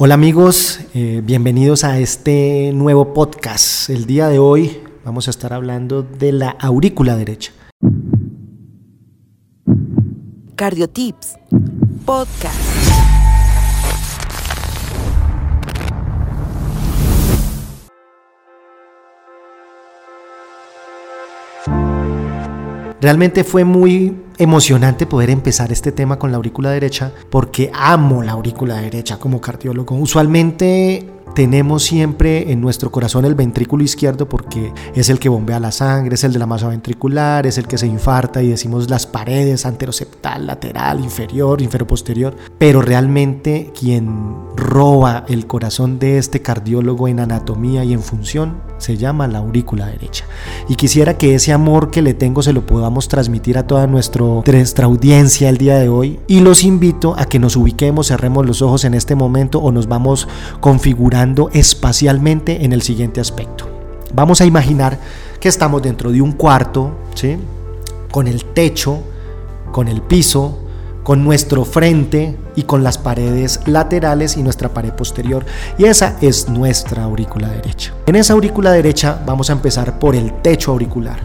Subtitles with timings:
[0.00, 3.90] Hola amigos, eh, bienvenidos a este nuevo podcast.
[3.90, 7.50] El día de hoy vamos a estar hablando de la aurícula derecha.
[10.54, 11.34] Cardiotips,
[12.06, 12.87] podcast.
[23.00, 28.32] Realmente fue muy emocionante poder empezar este tema con la aurícula derecha porque amo la
[28.32, 29.94] aurícula derecha como cardiólogo.
[29.96, 31.08] Usualmente
[31.38, 36.16] tenemos siempre en nuestro corazón el ventrículo izquierdo porque es el que bombea la sangre,
[36.16, 39.64] es el de la masa ventricular, es el que se infarta y decimos las paredes
[39.64, 42.34] anteroceptal, lateral, inferior, inferior-posterior.
[42.58, 48.96] Pero realmente quien roba el corazón de este cardiólogo en anatomía y en función se
[48.96, 50.24] llama la aurícula derecha.
[50.68, 54.42] Y quisiera que ese amor que le tengo se lo podamos transmitir a toda nuestro,
[54.44, 56.18] nuestra audiencia el día de hoy.
[56.26, 59.86] Y los invito a que nos ubiquemos, cerremos los ojos en este momento o nos
[59.86, 60.26] vamos
[60.58, 63.68] configurando espacialmente en el siguiente aspecto.
[64.14, 64.98] Vamos a imaginar
[65.40, 67.36] que estamos dentro de un cuarto, ¿sí?
[68.10, 69.02] con el techo,
[69.72, 70.60] con el piso,
[71.02, 75.46] con nuestro frente y con las paredes laterales y nuestra pared posterior.
[75.78, 77.92] Y esa es nuestra aurícula derecha.
[78.04, 81.20] En esa aurícula derecha vamos a empezar por el techo auricular.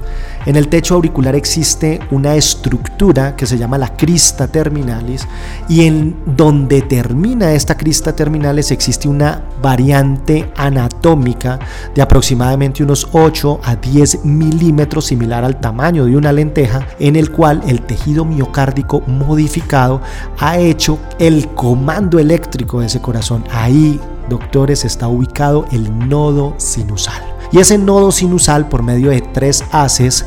[0.45, 5.25] En el techo auricular existe una estructura que se llama la crista terminalis
[5.67, 11.57] y en donde termina esta crista terminalis existe una variante anatómica
[11.95, 17.31] de aproximadamente unos 8 a 10 milímetros similar al tamaño de una lenteja en el
[17.31, 20.01] cual el tejido miocárdico modificado
[20.37, 23.45] ha hecho el comando eléctrico de ese corazón.
[23.51, 27.21] Ahí, doctores, está ubicado el nodo sinusal.
[27.51, 30.25] Y ese nodo sinusal, por medio de tres haces,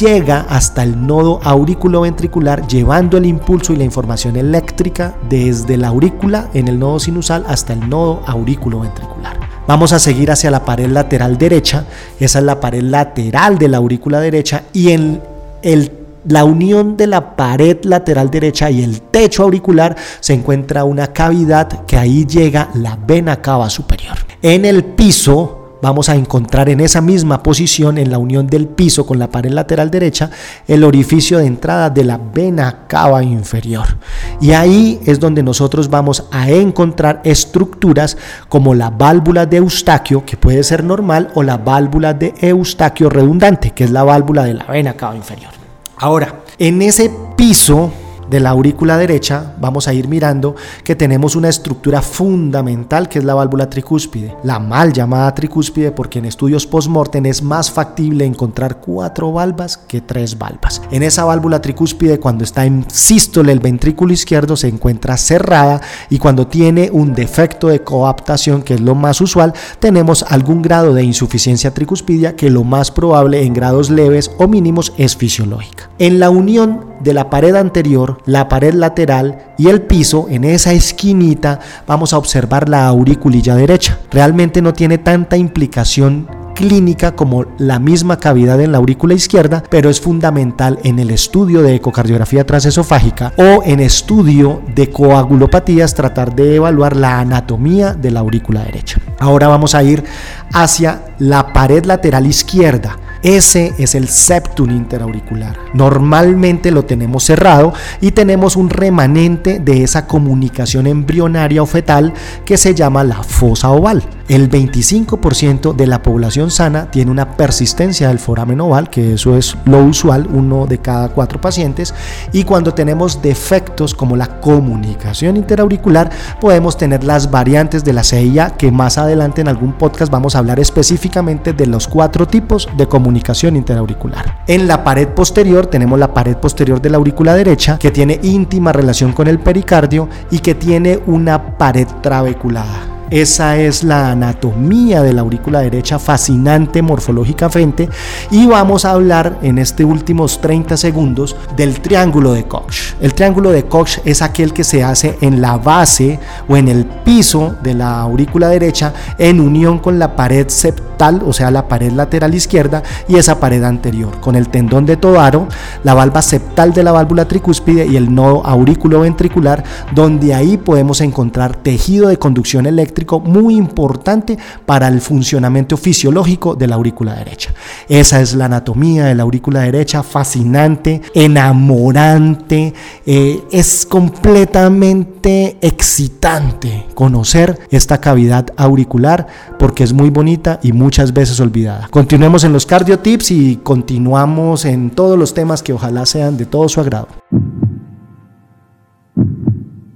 [0.00, 6.48] llega hasta el nodo auriculoventricular llevando el impulso y la información eléctrica desde la aurícula
[6.54, 9.38] en el nodo sinusal hasta el nodo auriculoventricular.
[9.66, 11.84] Vamos a seguir hacia la pared lateral derecha,
[12.20, 15.22] esa es la pared lateral de la aurícula derecha y en
[15.62, 15.90] el,
[16.26, 21.84] la unión de la pared lateral derecha y el techo auricular se encuentra una cavidad
[21.86, 24.16] que ahí llega la vena cava superior.
[24.42, 29.04] En el piso vamos a encontrar en esa misma posición, en la unión del piso
[29.04, 30.30] con la pared lateral derecha,
[30.66, 33.98] el orificio de entrada de la vena cava inferior.
[34.40, 38.16] Y ahí es donde nosotros vamos a encontrar estructuras
[38.48, 43.72] como la válvula de Eustaquio, que puede ser normal, o la válvula de Eustaquio redundante,
[43.72, 45.63] que es la válvula de la vena cava inferior.
[45.96, 47.92] Ahora, en ese piso
[48.30, 53.24] de la aurícula derecha vamos a ir mirando que tenemos una estructura fundamental que es
[53.24, 58.80] la válvula tricúspide, la mal llamada tricúspide porque en estudios post-mortem es más factible encontrar
[58.80, 60.82] cuatro valvas que tres valvas.
[60.90, 65.80] En esa válvula tricúspide cuando está en sístole el ventrículo izquierdo se encuentra cerrada
[66.10, 70.94] y cuando tiene un defecto de coaptación que es lo más usual tenemos algún grado
[70.94, 75.90] de insuficiencia tricúspidia que lo más probable en grados leves o mínimos es fisiológica.
[75.98, 80.72] En la unión de la pared anterior, la pared lateral y el piso, en esa
[80.72, 83.98] esquinita vamos a observar la auriculilla derecha.
[84.10, 89.90] Realmente no tiene tanta implicación clínica como la misma cavidad en la aurícula izquierda, pero
[89.90, 96.56] es fundamental en el estudio de ecocardiografía transesofágica o en estudio de coagulopatías tratar de
[96.56, 99.00] evaluar la anatomía de la aurícula derecha.
[99.18, 100.04] Ahora vamos a ir
[100.52, 102.98] hacia la pared lateral izquierda.
[103.24, 105.56] Ese es el septum interauricular.
[105.72, 112.12] Normalmente lo tenemos cerrado y tenemos un remanente de esa comunicación embrionaria o fetal
[112.44, 114.02] que se llama la fosa oval.
[114.26, 119.54] El 25% de la población sana tiene una persistencia del foramen oval, que eso es
[119.66, 121.94] lo usual, uno de cada cuatro pacientes.
[122.32, 128.56] Y cuando tenemos defectos como la comunicación interauricular, podemos tener las variantes de la CIA,
[128.56, 132.88] que más adelante en algún podcast vamos a hablar específicamente de los cuatro tipos de
[132.88, 134.38] comunicación interauricular.
[134.46, 138.72] En la pared posterior tenemos la pared posterior de la aurícula derecha, que tiene íntima
[138.72, 142.93] relación con el pericardio y que tiene una pared trabeculada.
[143.14, 147.88] Esa es la anatomía de la aurícula derecha, fascinante morfológicamente.
[148.32, 152.74] Y vamos a hablar en este últimos 30 segundos del triángulo de Koch.
[153.00, 156.18] El triángulo de Koch es aquel que se hace en la base
[156.48, 161.32] o en el piso de la aurícula derecha en unión con la pared septal, o
[161.32, 165.46] sea, la pared lateral izquierda y esa pared anterior, con el tendón de Todaro,
[165.84, 169.62] la valva septal de la válvula tricúspide y el nodo aurículo ventricular,
[169.92, 174.36] donde ahí podemos encontrar tejido de conducción eléctrica muy importante
[174.66, 177.54] para el funcionamiento fisiológico de la aurícula derecha.
[177.88, 182.72] Esa es la anatomía de la aurícula derecha, fascinante, enamorante,
[183.06, 189.26] eh, es completamente excitante conocer esta cavidad auricular
[189.58, 191.88] porque es muy bonita y muchas veces olvidada.
[191.90, 196.68] Continuemos en los cardiotips y continuamos en todos los temas que ojalá sean de todo
[196.68, 197.08] su agrado.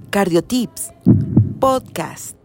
[0.09, 0.91] Cardiotips
[1.59, 2.38] Podcast.